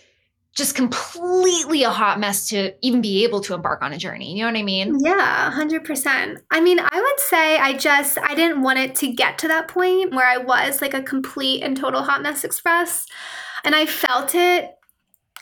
[0.54, 4.32] just completely a hot mess to even be able to embark on a journey.
[4.32, 4.98] You know what I mean?
[5.00, 6.36] Yeah, 100%.
[6.50, 9.66] I mean, I would say I just I didn't want it to get to that
[9.66, 13.06] point where I was like a complete and total hot mess express.
[13.64, 14.70] And I felt it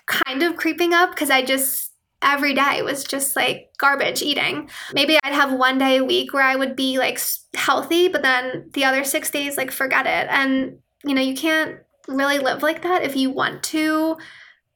[0.06, 1.92] kind of creeping up because I just
[2.22, 4.70] every day was just like garbage eating.
[4.94, 7.20] Maybe I'd have one day a week where I would be like
[7.54, 10.28] healthy, but then the other 6 days like forget it.
[10.30, 14.16] And you know, you can't really live like that if you want to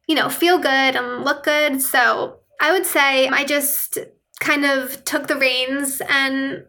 [0.06, 1.82] you know, feel good and look good.
[1.82, 3.98] So I would say I just
[4.40, 6.64] kind of took the reins and,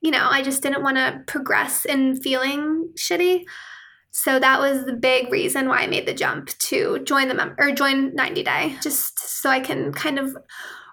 [0.00, 3.44] you know, I just didn't want to progress in feeling shitty.
[4.10, 7.56] So that was the big reason why I made the jump to join the mem-
[7.58, 10.36] or join 90 Day, just so I can kind of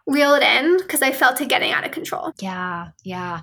[0.07, 2.33] reel it in because I felt it getting out of control.
[2.39, 3.41] Yeah, yeah.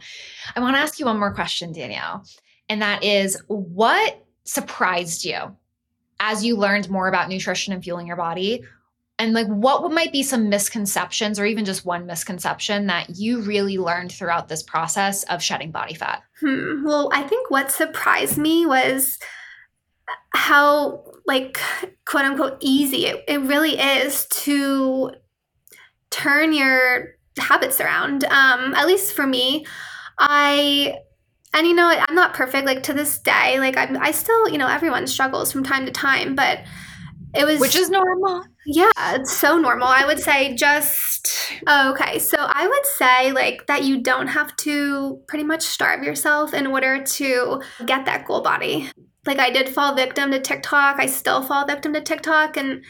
[0.56, 2.24] I want to ask you one more question, Danielle,
[2.68, 5.56] and that is what surprised you
[6.20, 8.64] as you learned more about nutrition and fueling your body
[9.18, 13.78] and like what might be some misconceptions or even just one misconception that you really
[13.78, 16.84] learned throughout this process of shedding body fat hmm.
[16.84, 19.18] well i think what surprised me was
[20.34, 21.58] how like
[22.06, 25.12] quote unquote easy it, it really is to
[26.10, 27.08] turn your
[27.38, 29.66] habits around um at least for me
[30.18, 30.94] i
[31.54, 34.58] and you know i'm not perfect like to this day like I'm, i still you
[34.58, 36.60] know everyone struggles from time to time but
[37.34, 38.44] it was which is normal.
[38.64, 39.88] Yeah it's so normal.
[39.88, 42.18] I would say just oh, okay.
[42.18, 46.66] So i would say like that you don't have to pretty much starve yourself in
[46.66, 48.90] order to get that goal body.
[49.26, 50.98] Like i did fall victim to tiktok.
[50.98, 52.84] I still fall victim to tiktok and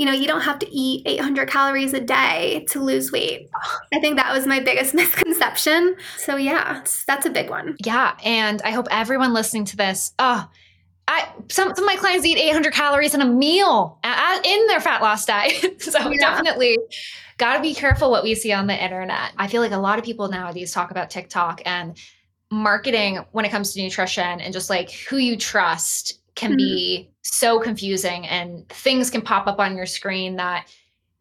[0.00, 3.50] you know, you don't have to eat 800 calories a day to lose weight.
[3.92, 5.94] I think that was my biggest misconception.
[6.16, 7.76] So, yeah, that's a big one.
[7.84, 8.16] Yeah.
[8.24, 10.48] And I hope everyone listening to this, oh,
[11.06, 15.02] I, some, some of my clients eat 800 calories in a meal in their fat
[15.02, 15.82] loss diet.
[15.82, 16.18] so, yeah.
[16.18, 16.78] definitely
[17.36, 19.32] got to be careful what we see on the internet.
[19.36, 21.94] I feel like a lot of people nowadays talk about TikTok and
[22.50, 26.56] marketing when it comes to nutrition and just like who you trust can mm-hmm.
[26.56, 30.66] be so confusing and things can pop up on your screen that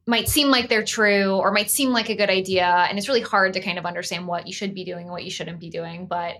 [0.08, 3.22] might seem like they're true or might seem like a good idea and it's really
[3.22, 5.70] hard to kind of understand what you should be doing and what you shouldn't be
[5.70, 6.38] doing but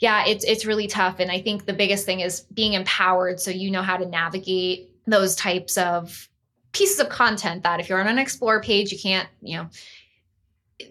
[0.00, 3.50] yeah it's it's really tough and i think the biggest thing is being empowered so
[3.50, 6.28] you know how to navigate those types of
[6.72, 9.68] pieces of content that if you're on an explore page you can't you know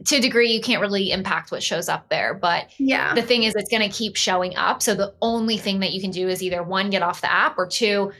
[0.05, 3.13] to a degree you can't really impact what shows up there but yeah.
[3.13, 4.81] the thing is it's going to keep showing up.
[4.81, 7.57] So the only thing that you can do is either one get off the app
[7.57, 8.11] or two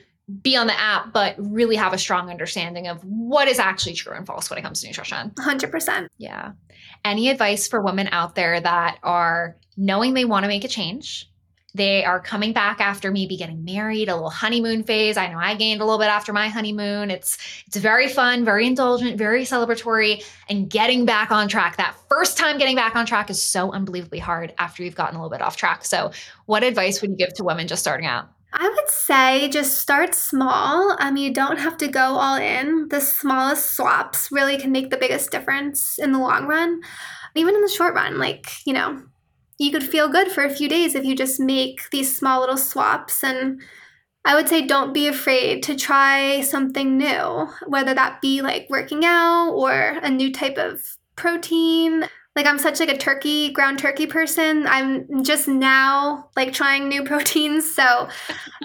[0.42, 4.14] be on the app but really have a strong understanding of what is actually true
[4.14, 5.32] and false when it comes to nutrition.
[5.32, 6.52] 100% yeah.
[7.04, 11.30] Any advice for women out there that are knowing they want to make a change
[11.76, 15.18] they are coming back after maybe getting married, a little honeymoon phase.
[15.18, 17.10] I know I gained a little bit after my honeymoon.
[17.10, 21.78] It's it's very fun, very indulgent, very celebratory, and getting back on track.
[21.78, 25.20] That first time getting back on track is so unbelievably hard after you've gotten a
[25.20, 25.84] little bit off track.
[25.84, 26.12] So,
[26.46, 28.30] what advice would you give to women just starting out?
[28.56, 30.96] I would say just start small.
[31.00, 32.88] Um, you don't have to go all in.
[32.90, 36.82] The smallest swaps really can make the biggest difference in the long run,
[37.34, 38.20] even in the short run.
[38.20, 39.02] Like, you know,
[39.58, 42.58] you could feel good for a few days if you just make these small little
[42.58, 43.24] swaps.
[43.24, 43.62] And
[44.26, 49.06] I would say don't be afraid to try something new, whether that be like working
[49.06, 52.06] out or a new type of protein.
[52.36, 54.66] Like I'm such like a turkey, ground turkey person.
[54.66, 57.70] I'm just now like trying new proteins.
[57.72, 58.08] So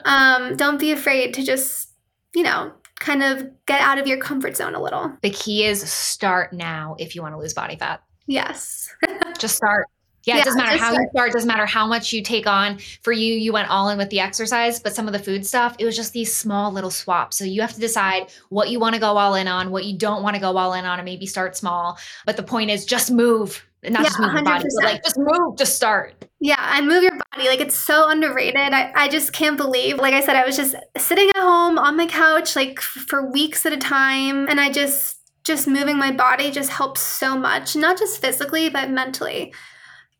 [0.05, 1.91] um, don't be afraid to just,
[2.35, 5.13] you know, kind of get out of your comfort zone a little.
[5.23, 8.03] The key is start now if you want to lose body fat.
[8.27, 8.95] Yes.
[9.39, 9.87] just start.
[10.29, 12.79] Yeah, yeah, it doesn't matter how you start, doesn't matter how much you take on.
[13.01, 15.75] For you, you went all in with the exercise, but some of the food stuff,
[15.79, 17.39] it was just these small little swaps.
[17.39, 19.97] So you have to decide what you want to go all in on, what you
[19.97, 21.99] don't want to go all in on, and maybe start small.
[22.27, 23.65] But the point is just move.
[23.83, 24.35] Not yeah, just move 100%.
[24.35, 26.27] your body, but like just move to start.
[26.41, 27.49] Yeah, and move your body.
[27.49, 28.75] Like it's so underrated.
[28.75, 29.97] I, I just can't believe.
[29.97, 33.65] Like I said, I was just sitting at home on my couch like for weeks
[33.65, 34.47] at a time.
[34.47, 38.91] And I just just moving my body just helps so much, not just physically, but
[38.91, 39.55] mentally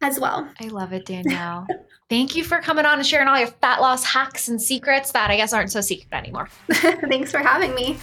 [0.01, 0.49] as well.
[0.61, 1.67] I love it, Danielle.
[2.09, 5.31] Thank you for coming on and sharing all your fat loss hacks and secrets that
[5.31, 6.49] I guess aren't so secret anymore.
[6.71, 7.99] Thanks for having me.